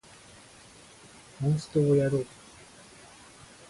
[1.41, 2.25] モンストをやろう